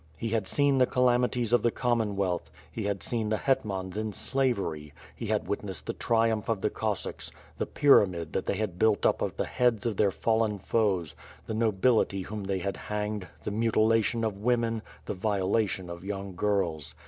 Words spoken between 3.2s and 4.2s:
the hetmans in